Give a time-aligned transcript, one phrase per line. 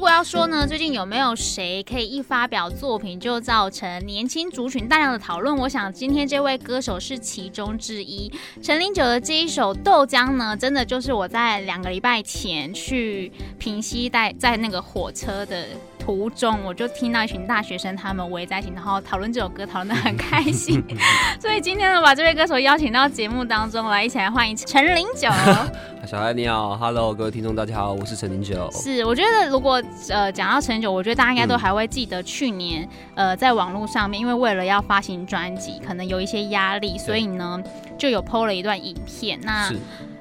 [0.00, 5.54] 如果要说呢，最近有没有谁可以一发表作品就造成年轻族群大量的讨论？
[5.54, 8.32] 我想今天这位歌手是其中之一。
[8.62, 15.66] 陈零九的这一首《豆浆》呢，真的就是我在两个礼拜前去平溪在在那个火车的。
[16.10, 20.82] 途中，我就听到一群大学生他们围在一起，然后讨论这首歌，讨论的很开心。
[21.40, 25.30] 所以今天呢，把这位歌手邀请到节目当中来，一起来欢迎陈零九。
[26.04, 28.68] 小艾你好，Hello，各位听众大家好，我是陈零九。
[28.72, 32.82] 是，我觉得如果呃讲到陈零九，我觉得大家应该都还会记得去年、
[33.14, 37.62] 嗯、呃在网络上面，因为为了要发行专辑，可能有一些压力，所以呢
[37.96, 39.38] 就有 PO 了一段影片。
[39.44, 39.78] 那是。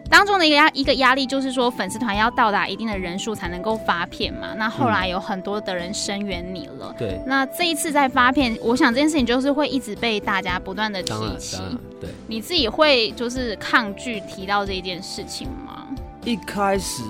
[0.09, 4.54] 当中的一个压一个压力就是说，粉丝团要到达一定的人数才能够发片嘛。
[4.58, 6.94] 那后来有很多的人声援你了。
[6.98, 7.23] 对、嗯。
[7.27, 11.58] 那这一次在发片，我想这件事情就是会一直被大家不断的提起。
[12.02, 12.09] 对。
[12.28, 15.88] 你自己会就是抗拒提到这一件事情吗？
[16.26, 17.03] 一开始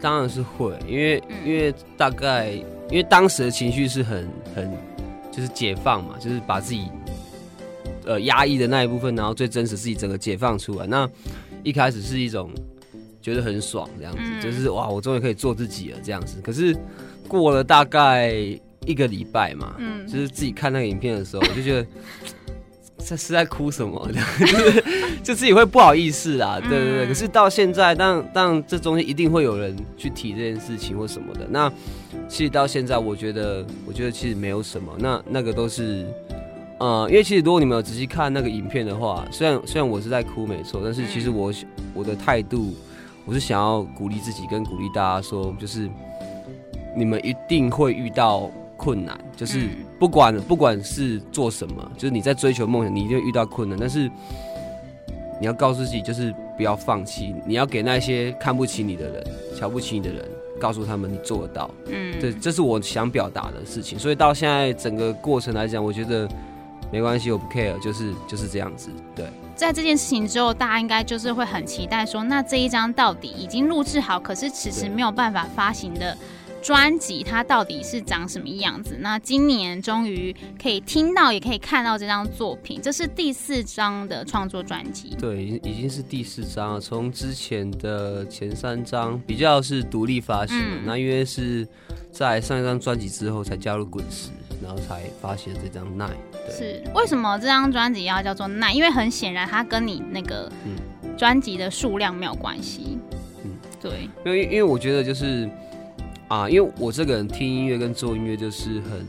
[0.00, 2.50] 当然是会，因为、嗯、因为大概
[2.88, 4.72] 因为当时的情绪是很很
[5.32, 6.88] 就是解放嘛，就是把自己
[8.06, 10.86] 呃压抑的那一部分，然后最真实自己整个解放出来。
[10.86, 11.08] 那
[11.66, 12.48] 一开始是一种
[13.20, 16.40] 觉得很爽这样子，嗯、就是哇，我终于可以做自己了这样子。
[16.40, 16.76] 可是
[17.26, 18.32] 过了大概
[18.86, 21.86] 一个礼拜嘛，嗯，就是自己看那个影片的时候，我就觉得
[23.04, 24.08] 这是在哭什么，
[24.38, 24.84] 就是
[25.24, 31.48] 就自己会不好意思啊，对对可是到现在，但但这中间一定会有人去提这件事情或什么的。
[31.50, 31.68] 那
[32.28, 36.06] 其实到现在，我觉得我觉得其实没有什么，那那个都是。
[36.78, 41.50] 呃，因为其实如果你们有仔细看那个影片的话，虽然虽然我是在哭没错，但是其实我
[41.94, 42.74] 我的态度，
[43.24, 45.88] 我是想要鼓励自己跟鼓励大家说，就是
[46.94, 49.68] 你们一定会遇到困难，就是
[49.98, 54.10] 不管不管是做什么，就是你在追求梦想，你一定会遇到困难，但是
[55.40, 59.26] 你要告诉自己，就是不要放弃，你要给那些看不起你的人、
[59.58, 60.22] 瞧不起你的人，
[60.60, 61.70] 告诉他们你做得到。
[61.86, 63.98] 嗯，对，这是我想表达的事情。
[63.98, 66.28] 所以到现在整个过程来讲，我觉得。
[66.92, 68.90] 没关系，我不 care，就是就是这样子。
[69.14, 76.16] 对，在这件事情之后，大家应该就是会很期待说，那这一张到底已经录制好，可是迟迟没有办法发行的
[76.62, 78.96] 专辑，它到底是长什么样子？
[79.00, 85.16] 那今年终于可以听到，也可以看到这张作品，这是第四张的创作专辑。
[85.18, 86.80] 对，已已经是第四张了。
[86.80, 91.66] 从之前的前三张比较是独立发行，嗯、那因为是
[92.10, 94.30] 在上一张专辑之后才加入滚石。
[94.62, 96.08] 然后才发现这张奈，
[96.50, 98.72] 是为什么这张专辑要叫做奈？
[98.72, 100.50] 因为很显然它跟你那个
[101.16, 102.98] 专辑的数量没有关系。
[103.44, 103.50] 嗯，
[103.80, 105.48] 对，因为因为我觉得就是
[106.28, 109.06] 啊，因为我这个人听音乐跟做音乐就是很，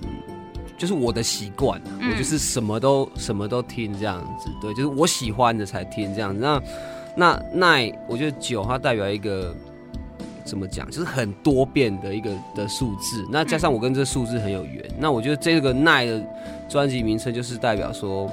[0.78, 6.40] 就是我的习惯，嗯、我就是什么都什么都听这样子，对，就是我喜欢的才听这样子。
[6.42, 6.62] 那
[7.16, 9.56] 那奈，我觉得酒它代表一个。
[10.48, 10.90] 怎么讲？
[10.90, 16.26] 就是很多变的一个的数字，那加上我跟这个数字很有缘，嗯、那我觉得这个奈的
[16.70, 18.32] 专辑名称就是代表说，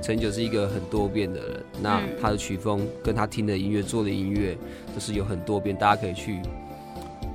[0.00, 1.64] 陈九是一个很多变的人。
[1.82, 4.56] 那他的曲风跟他听的音乐、做的音乐
[4.94, 6.40] 都是有很多变，大家可以去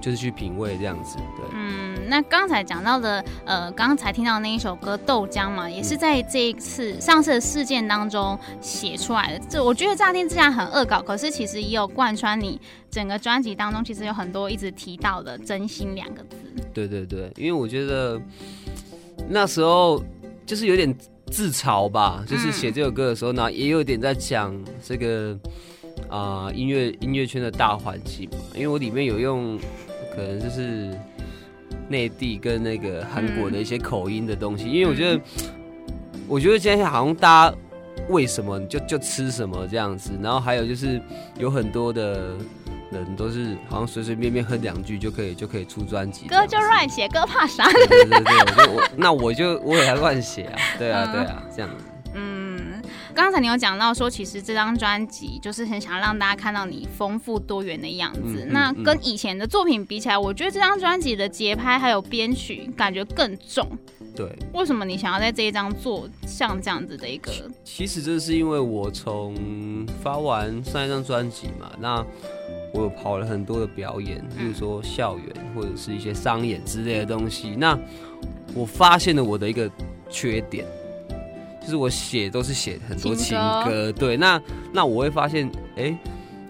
[0.02, 1.18] 就是去品味这样子。
[1.18, 9.46] 对，嗯，那刚才讲到的，呃，刚才听到的那一首歌《豆浆》嘛，也是在这一次上次的事件当中写出来的。
[9.50, 12.60] 这我觉得乍听之下很恶搞，可是其实也有贯穿你。
[12.94, 16.38] 整个专辑当中，其实有很多一直提到的“真心”两个字。
[16.72, 18.22] 对对对，因为我觉得
[19.28, 20.00] 那时候
[20.46, 20.96] 就是有点
[21.26, 25.36] 自嘲吧，就是写这首歌的时候呢，也有点在讲这个
[26.08, 28.38] 啊、音乐音乐圈的大环境嘛。
[28.54, 29.58] 因为我里面有用
[30.16, 30.96] 可能就是
[31.90, 35.22] 内地跟那个韩国的一些口音的东西，因为我觉得
[36.28, 37.58] 我觉得现在好像大家
[38.10, 41.02] 为什么就就吃什么这样子，然后还有就是
[41.40, 42.38] 有很多的。
[42.94, 47.66] 人都是好像随随便便哼两句就可以就可以出专辑，歌就乱写，歌怕啥？
[47.72, 51.70] 对对对，我就我那我就我也要乱写啊，对啊对啊，这样。
[52.16, 52.80] 嗯，
[53.16, 58.46] 刚才你有讲到说，其实这张专辑就是很想让大家看到你丰富多元的样子。
[58.46, 63.68] 嗯、那跟以前的作品比起来，我觉得这张专辑的节拍还有编曲感觉更重。
[64.16, 67.32] 对，为什么你想要在这一张做像这样子的一个？
[67.64, 69.36] 其实这是因为我从
[70.04, 72.06] 发完上一张专辑嘛，那。
[72.74, 77.56] 我有跑了很多的表演，比如说校园或者是一些商演之类的东西。
[77.56, 77.78] 那
[78.56, 79.70] 我发现了我的一个
[80.10, 80.66] 缺点，
[81.62, 83.92] 就是我写都是写很多情歌。
[83.92, 84.42] 对，那
[84.72, 85.98] 那我会发现，哎、欸，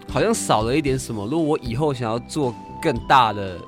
[0.08, 1.26] 好像少了一点什么。
[1.26, 3.58] 如果我以后想要做更大的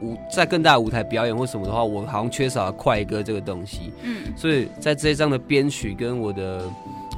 [0.00, 3.92] 舞在更大的舞台表演或什么的话，我好像缺少了快歌这个东西。
[4.02, 6.62] 嗯，所以在这一张的编曲跟我的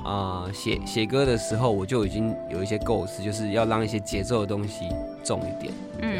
[0.08, 4.88] 啊写写歌的时候，我就已经有一些构思，就是要让一些节奏的东西
[5.22, 5.72] 重一点。
[6.00, 6.16] 嗯，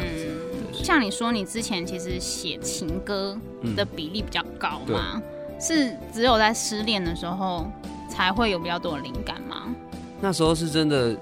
[0.73, 3.35] 像你说，你之前其实写情歌
[3.75, 5.13] 的比例比较高嘛？
[5.15, 5.21] 嗯、
[5.59, 7.65] 是只有在失恋的时候
[8.07, 9.73] 才会有比较多的灵感吗？
[10.21, 11.13] 那时候是真的，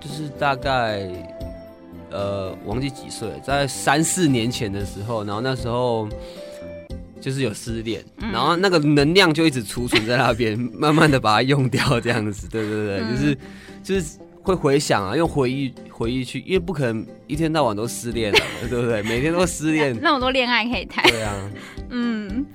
[0.00, 1.10] 就是大概。
[2.10, 6.08] 呃，忘记几岁，在三四年前的时候，然后那时候
[7.20, 13.38] 就是有失恋，嗯、然后那个能量就一直储存在那边， 慢慢的把它用掉，这样子，对对对，嗯、就是
[13.82, 18.38] 就是会回想啊，用回忆回忆去，因为不可能一天到晚都失恋了，
[18.68, 19.02] 对不对？
[19.08, 21.34] 每天都失恋，那么多恋爱可以谈，对啊，
[21.90, 22.46] 嗯。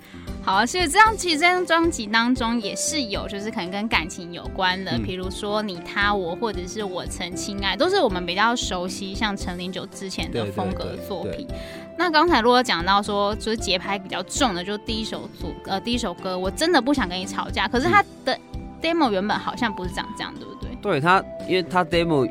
[0.44, 11.48] 好，所以这样，其实这张专辑当中也是有，就是可能跟感情有关的，比、嗯、如说你、他、我，或者是我曾亲爱，都是我们比较熟悉，像陈零九之前的风格作品。
[11.96, 17.66] 那刚才如果讲到说，就是节拍比较重的，就第一首组，呃，第一首歌，我真的不想跟你吵架。
[17.66, 18.38] 可是他的
[18.82, 20.76] demo 原本好像不是长这样，对不对？
[20.82, 22.30] 对他，因为他 demo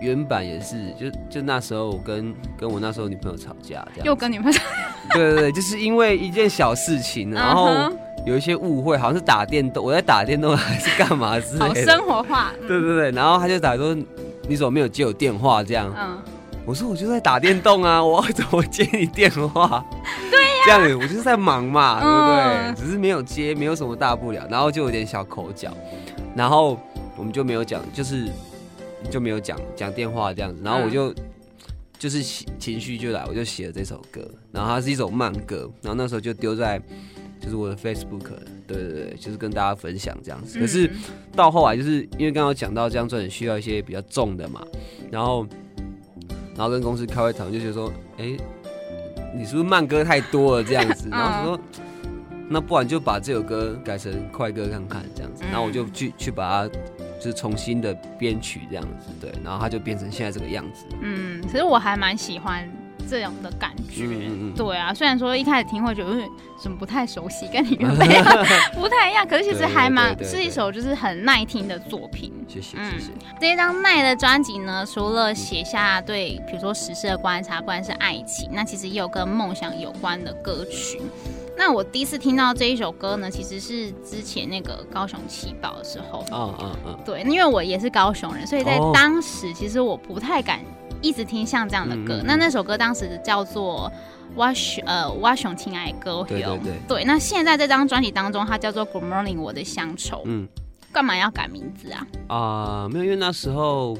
[0.00, 4.06] 原版也是，就就那时候我跟跟我那时候女朋友吵架，这样。
[4.06, 5.14] 又跟女朋友吵架。
[5.14, 7.70] 对对对，就是因为一件小事情，然后
[8.26, 11.66] 有一些误会，好像是打电动，我在打电动还是干嘛之类的。
[11.66, 12.52] 好生活化。
[12.66, 13.96] 对对对，然后他就打说
[14.48, 15.92] ：“你怎么没有接我电话？”这样。
[15.96, 16.18] 嗯。
[16.64, 19.84] 我说：“我就在打电动啊， 我怎么接你电话？”
[20.30, 20.46] 对呀。
[20.64, 22.84] 这样子，我就是在忙嘛，对不对？
[22.84, 25.70] 只是没有接，没有什么大不了，然后就有点小口角，
[26.34, 26.76] 然后
[27.16, 28.26] 我们就没有讲，就是
[29.10, 31.14] 就没有讲讲电话这样子，然后我就。
[31.98, 34.20] 就是情情绪就来，我就写了这首歌，
[34.52, 36.78] 然后它是一首慢歌，然后那时候就丢在
[37.40, 38.34] 就是我的 Facebook，
[38.66, 40.60] 对对对，就是跟大家分享这样子。
[40.60, 40.90] 可是
[41.34, 44.62] 到后来，就是因为刚刚讲到这张专辑需要一些比较重的嘛，
[45.10, 45.46] 然后
[46.54, 48.36] 然后跟公司开会讨论，就觉得说，哎、欸，
[49.34, 51.08] 你是不是慢歌太多了这样子？
[51.10, 51.60] 然后说，
[52.46, 56.78] 那不然就把这首歌改成快歌看看这样子，然后我就去去把它。
[57.26, 60.86] 就是重新的编曲这样子，对，然后它就变成现在这个样子。
[61.02, 62.70] 嗯，其实我还蛮喜欢
[63.10, 64.04] 这样的感觉。
[64.04, 64.54] 嗯嗯嗯。
[64.54, 66.10] 对啊，虽然说一开始听会觉得
[66.62, 68.08] 什么不太熟悉，跟你原本
[68.80, 72.32] 不太一样，可是其实还蛮是一首就是很耐听的作品。
[72.46, 73.10] 谢谢谢谢。
[73.40, 81.02] 这一张耐的专辑呢，除了写下对比如说时事的观察，不管是爱情，那其实也有跟梦想有关的歌曲。
[81.56, 86.24] 那我第一次听到这一首歌呢，其实是之前那个高雄气爆的时候。
[86.30, 86.98] 嗯嗯嗯。
[87.04, 90.60] 对，因为我也是高雄人，所以在当时其实我不太敢
[91.00, 92.22] 一直听像这样的歌。
[92.24, 93.90] 那那首歌当时叫做
[94.34, 96.20] 《我熊呃我熊亲爱歌》。
[96.26, 96.72] 对对对。
[96.86, 100.18] 对，那现在这张专辑当中，它叫做《Good Morning 我的乡愁》。
[100.24, 100.46] 嗯。
[100.92, 102.06] 干嘛要改名字啊？
[102.28, 103.98] 啊，没有，因为那时候，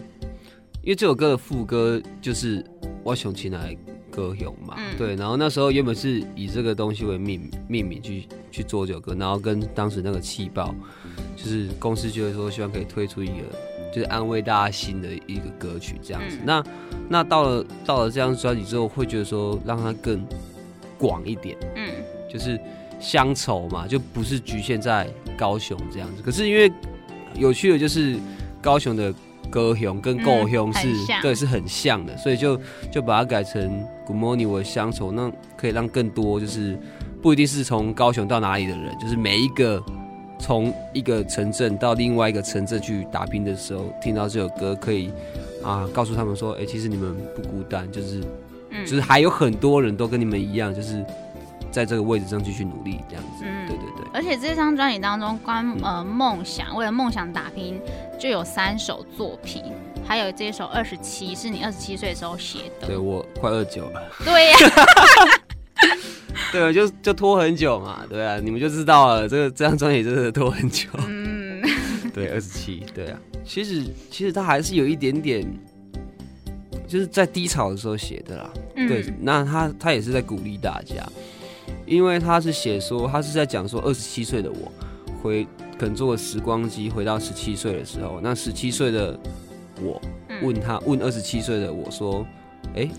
[0.82, 2.62] 因为这首歌的副歌就是
[3.02, 3.74] 《我熊亲爱》。
[4.16, 10.74] 歌雄嘛，嗯、对，然后那时候原本是以这个东西为命命名去去做这首歌，然后跟当时那个气爆，
[11.36, 13.34] 就是公司觉得说希望可以推出一个
[13.92, 16.38] 就是安慰大家心的一个歌曲这样子。
[16.38, 16.64] 嗯、那
[17.10, 20.26] 那到了到了这张专辑之后，会觉得说让它更
[20.96, 21.92] 广一点，嗯，
[22.32, 22.58] 就是
[22.98, 26.22] 乡愁嘛，就不是局限在高雄这样子。
[26.22, 26.72] 可是因为
[27.34, 28.16] 有趣的就是
[28.62, 29.14] 高雄的。
[29.50, 32.60] 高雄跟故乡是、嗯、对，是很像的，所以就
[32.90, 36.78] 就把它改成 Good Morning 我的乡愁，那可以让更多就是
[37.22, 39.82] 不一定是从高雄到哪里的人，就是每一个
[40.38, 45.10] 从一个城镇到另外一个城镇去打拼的时候，听到这首歌，可以
[45.62, 48.20] 啊告诉他们说，哎、欸，其实你们不孤单，就是、
[48.70, 51.04] 嗯、就是还有很多人都跟你们一样，就是
[51.76, 53.44] 在这个位置上继续努力这样子。
[53.44, 54.06] 嗯，对对对。
[54.14, 57.78] 而且这张专辑当中，关呃梦想，为了梦想打拼。
[58.18, 59.62] 就有三首作品，
[60.08, 62.86] 还有这首二十七是你二十七岁的时候写的。
[62.86, 64.02] 对，我快二九了。
[64.24, 64.80] 对呀、啊，
[66.50, 70.88] 对啊，就就拖很久嘛，对啊，你们就知道了，这个这张专辑真的拖很久。
[71.06, 71.62] 嗯，
[72.14, 75.46] 对，二十七，对啊，其实其实他还是有一点点，
[76.88, 78.50] 就是在低潮的时候写的啦。
[78.76, 81.06] 嗯、对，那他他也是在鼓励大家，
[81.86, 84.72] 因为他是写说他是在讲说二十七岁的我
[85.22, 85.46] 回。
[85.78, 89.14] 可能坐个时光机回到十七岁的时候，那十七岁的
[89.82, 90.00] 我
[90.40, 92.26] 问他，问二十七岁的我说
[92.74, 92.90] ：“哎、欸，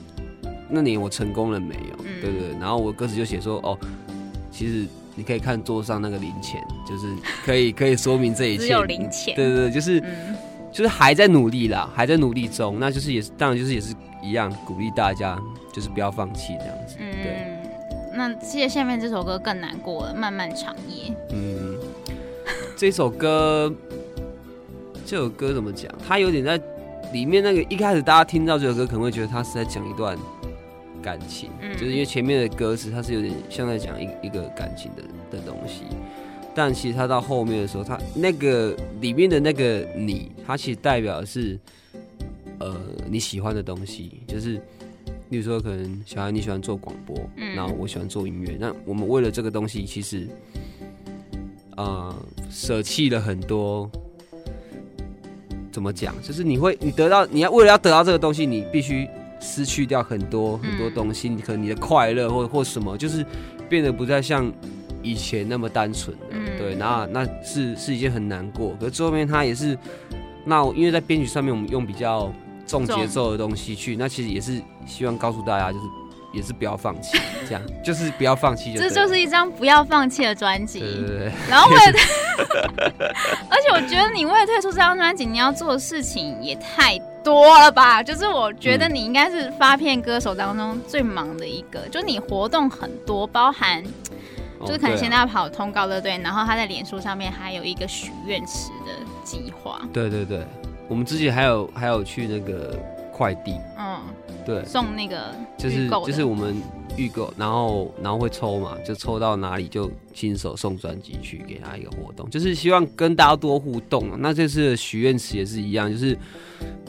[0.70, 3.76] 那年我成功了没有？”嗯、对，对对，然后我歌词就写说：“哦，
[4.52, 9.36] 其实你可以看桌上那个零钱，就是可以 可以说明这一切。”只有零钱。
[9.36, 10.36] 对对对，就是、嗯、
[10.72, 13.92] 就是还在努力啦，还在努力中，那就是也是当然就是也是
[14.22, 15.36] 一样鼓励大家，
[15.74, 16.96] 就是不要放弃这样子。
[17.00, 17.57] 对。
[18.18, 21.12] 嗯、那接着下面这首歌更难过了，《漫漫长夜》。
[21.32, 21.78] 嗯。
[22.76, 23.74] 这首歌，
[25.06, 25.92] 这首歌怎么讲？
[26.08, 26.62] 它有点在
[27.12, 30.16] 里面那个一开始，大家听到这首歌可能会觉得它是在讲一段
[31.02, 35.86] 感情，嗯就是因为前面的歌词它是有点像在讲一一个感情的的东西，
[36.54, 41.58] 但其实它到后面的时候，它那个里面的那个你，它其实代表的是
[42.60, 42.76] 呃
[43.10, 44.62] 你喜欢的东西，就是
[45.30, 50.28] 例如说可能小孩你喜欢做广播，嗯然后我喜欢做音乐，那我们为了这个东西，其实
[51.76, 52.16] 呃
[52.50, 53.90] 舍弃了很多。
[55.70, 56.20] 怎么讲？
[56.24, 59.08] 就是你会，你得到，你要为了要得到这个东西，你必须
[59.40, 61.30] 失去掉很多很多东西。
[61.30, 63.24] 你可能你的快乐或或什么，就是
[63.70, 64.52] 变得不再像
[65.04, 66.24] 以前那么单纯了。
[66.58, 68.76] 对，那那是是一件很难过。
[68.80, 69.78] 可是最后面他也是，
[70.46, 72.34] 那因为在编曲上面我们用比较
[72.68, 75.86] 重节奏的东西去，那其实也是希望告诉大家，就是
[76.34, 78.74] 也是不要放弃， 这样就是不要放弃。
[78.76, 80.80] 这就是一张不要放弃的专辑。
[80.82, 81.32] 对对对。
[81.50, 81.94] 然后我也。
[83.50, 88.04] 而且我觉得你为了推出这张专辑，你要做的事情也太多了吧？
[88.04, 93.84] 就是我觉得你应该是发片歌手当中最忙的一个，就你活动很多，包含
[94.62, 98.92] 就是可能现在要跑通告的对，然后他在脸书上面还有一个许愿池的
[99.24, 99.82] 计划。
[99.92, 100.46] 对对对，
[100.88, 102.78] 我们之前还有还有去那个
[103.12, 104.00] 快递，嗯，
[104.46, 106.56] 对，送那个就是就是我们。
[106.96, 114.10] 预购，然后然后会抽嘛，就抽到哪里就亲手送专辑去给他一个活动，就是希望跟大家多互动。
[114.18, 116.18] 那这次的许愿池也是一样，就是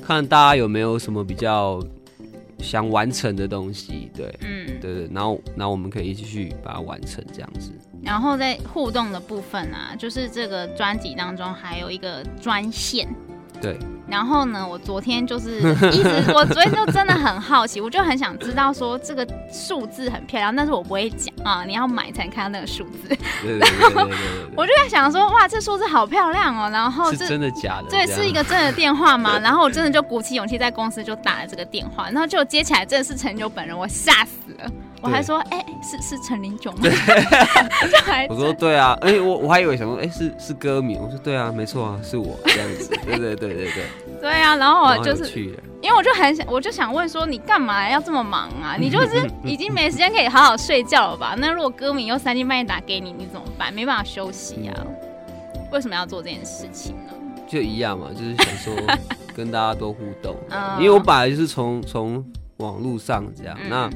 [0.03, 1.79] 看大家有没有什么比较
[2.59, 7.71] 想完成的东西，对，嗯，对对，然后然后我们可以一起去把它完成这样子。
[8.03, 13.07] 然后在互动的部分啊，就是这个专辑当中还有一个专线。
[13.61, 15.59] 对，然后呢，我昨天就是
[15.93, 23.09] 一直，我昨天就真的很好奇，我就很想知道说这个数字很漂亮，但是我不会讲啊，你要买才能看到那个数字。
[23.09, 24.17] 对对对对对，对，
[24.57, 27.91] 我就在想说，哇，这数字好漂亮哦，然后是真的假的？
[27.91, 29.39] 对，是一个真的电话吗？
[29.39, 34.71] 然后我真的就鼓起勇气在公司就打了这个电话，然后就接起来，真的是陈九本人，我吓死了。
[35.01, 36.81] 我还说，哎、欸，是是陈林炯吗？
[38.29, 40.97] 我说对啊，哎、欸，我我还以为想说，哎、欸，是是歌迷。
[40.97, 42.91] 我说对啊，没错啊，是我这样子。
[43.07, 43.85] 对对对对对。
[44.21, 45.39] 对啊，然后我就是，
[45.81, 48.77] 因为我就很想，我就想问说，你干嘛要这么忙啊？
[48.81, 51.37] 你就是已经没时间可以好好睡觉了吧？
[51.39, 53.73] 那如果歌迷又三更半夜打给你，你怎么办？
[53.73, 54.87] 没办法休息啊？
[55.71, 57.13] 为什么要做这件事情呢？
[57.47, 58.75] 就一样嘛，就是想说
[59.37, 60.37] 跟大家多互动。
[60.79, 62.25] 因为我本来就是从从
[62.57, 63.91] 网络上这样，嗯、那。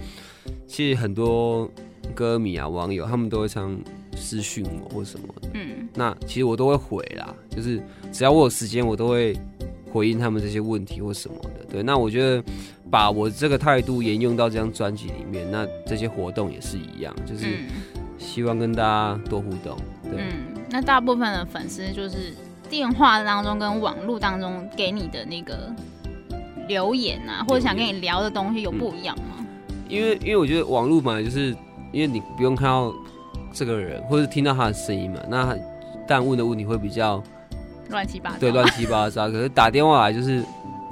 [0.66, 1.70] 其实很多
[2.14, 3.78] 歌迷啊、网友，他们都会常
[4.16, 5.48] 私讯我或什么的。
[5.54, 9.36] 嗯，那其实我都会回啦，就是只要我有时间，我都会
[9.90, 11.64] 回应他们这些问题或什么的。
[11.70, 12.42] 对，那我觉得
[12.90, 17.58] 把我这个态度沿用到这张专辑里面，那这些活动也是一样，就是
[18.18, 19.76] 希望跟大家多互动。
[20.04, 22.34] 对，嗯，那大部分的粉丝就是
[22.68, 25.74] 电话当中跟网络当中给你的那个
[26.68, 29.24] 留言啊，或者想跟你聊的东西有不一样吗？
[29.28, 29.31] 嗯
[29.92, 31.54] 因为因为我觉得网络嘛，就是
[31.92, 32.90] 因为你不用看到
[33.52, 35.54] 这个人，或者听到他的声音嘛，那
[36.08, 37.22] 但问的问题会比较
[37.90, 39.28] 乱七八糟，对，乱七八糟。
[39.30, 40.42] 可是打电话来就是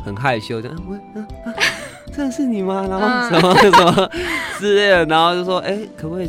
[0.05, 1.49] 很害羞，这样喂，啊啊，
[2.13, 2.87] 真的是你吗？
[2.91, 4.11] 然后什么 什么
[4.59, 6.29] 之类的，然后就说，哎，可不可以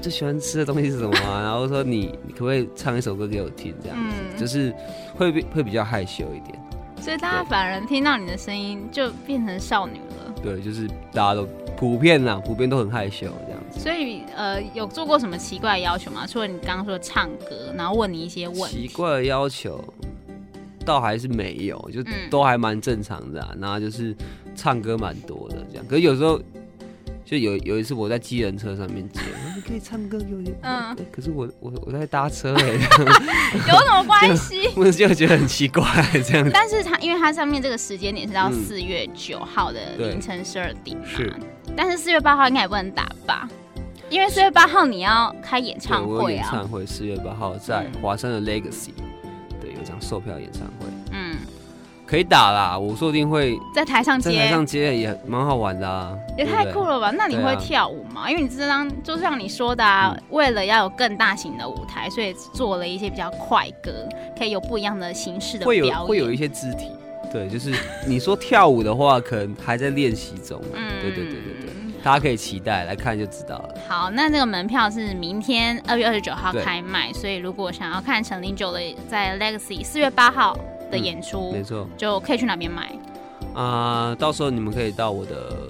[0.00, 1.42] 最喜欢吃的东西是什么啊？
[1.42, 3.74] 然后说你你可不可以唱一首歌给我听？
[3.82, 4.72] 这样子，就是
[5.16, 6.56] 会比会比较害羞一点。
[7.00, 10.09] 所以大家反而听到你的声音就变成少女了。
[10.42, 11.46] 对，就是大家都。
[11.76, 13.80] 普遍啦，普遍都很害羞这样子。
[13.80, 16.26] 所以，呃，有做过什么奇怪的要求吗？
[16.26, 18.86] 除了你刚刚说唱歌，然后问你一些问题。
[18.86, 19.82] 奇怪的要求，
[20.84, 23.54] 倒还是没有，就都还蛮正常的、啊。
[23.58, 24.14] 然后就是
[24.54, 25.86] 唱歌蛮多的这样。
[25.88, 26.38] 可是有时候，
[27.24, 29.20] 就有有一次我在机人车上面接，
[29.70, 30.54] 你可以唱歌给我听。
[30.62, 30.96] 嗯。
[31.12, 32.74] 可是我我我在搭车哎、欸。
[33.70, 34.68] 有什么关系？
[34.74, 35.84] 我就觉得很奇怪
[36.26, 36.50] 这样子。
[36.52, 41.04] 但是它因为它上面这个时间点是到四月九号的凌晨十二点嘛。
[41.06, 41.32] 是。
[41.76, 43.48] 但是四月八号应该也不能打吧？
[44.08, 46.42] 因为四月八号你要开演唱会啊！
[46.42, 48.90] 演唱会四月八号在华山的 Legacy，
[49.60, 50.86] 对，有张售票演唱会。
[51.12, 51.29] 嗯，
[52.10, 56.18] 可以打啦，我说不定会在台上接，在台上接也蛮好玩的啊！
[56.36, 57.12] 也太酷了吧？
[57.16, 58.22] 那你会跳舞吗？
[58.24, 66.90] 啊、因为你这张就像你说的啊，嗯、为了要有更大型的舞台，所以做了一些比较快歌，可以有不一样的形式的表演，会有会有一些肢体。
[67.32, 67.72] 对，就是
[68.04, 70.60] 你说跳舞的话，可能还在练习中。
[70.74, 71.70] 嗯，对对对对对，
[72.02, 73.74] 大家可以期待来看就知道了。
[73.88, 80.58] 好，那这个门票是明天二月二十九号开卖，所以如果想要看陈零九的在 Legacy 四月八号
[80.90, 82.92] 的演出，没错，就可以去哪边买？
[83.54, 85.68] 啊，到时候你们可以到我的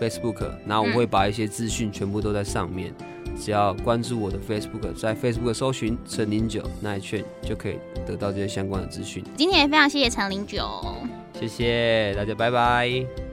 [0.00, 2.92] Facebook，然后我会把一些资讯全部都在上面。
[3.38, 9.24] 只要关注我的 Facebook，在 Facebook 搜寻陈零九那一圈，就可以得到这些相关的资讯。
[9.36, 10.68] 今天也非常谢谢陈零九，
[11.38, 13.29] 谢谢大家，拜拜。